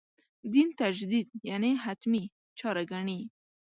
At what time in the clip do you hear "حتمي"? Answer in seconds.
1.83-2.23